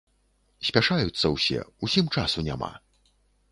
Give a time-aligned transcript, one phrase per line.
[0.69, 2.73] Спяшаюцца ўсе, усім часу няма.